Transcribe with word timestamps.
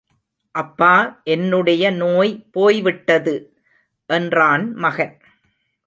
அப்பா 0.55 0.93
என்னுடைய 1.23 1.91
நோய் 1.91 2.49
போய் 2.51 2.81
விட்டது! 2.81 3.35
என்றான் 4.09 4.73
மகன். 4.75 5.15